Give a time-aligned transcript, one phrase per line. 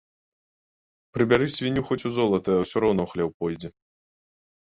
[1.17, 3.67] Прыбяры свінню хоць у золата‒ усё роўна ў хлеў пойдзе